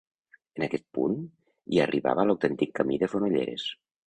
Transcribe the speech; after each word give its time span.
En 0.59 0.63
aquest 0.67 0.85
punt 0.99 1.17
hi 1.75 1.83
arribava 1.85 2.27
l'antic 2.33 2.75
camí 2.81 2.99
de 3.05 3.13
Fonolleres. 3.15 3.69